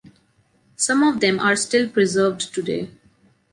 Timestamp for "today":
2.55-2.89